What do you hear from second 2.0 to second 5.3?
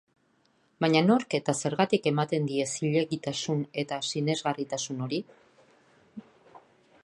ematen die zilegitasun eta sinesgarritasun hori?